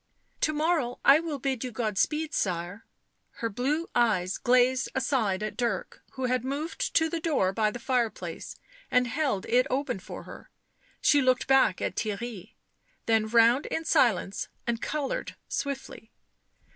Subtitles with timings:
[0.47, 2.79] "To morrow I will bid you God speed, sirs:"
[3.33, 7.77] her blue eyes glanced aside at Dirk, who had moved to the door by the
[7.77, 8.55] fire place,
[8.89, 10.49] and held it open for her;
[11.01, 12.55] she looked back at Theirry,
[13.05, 16.09] then round in silence and coloured swiftly.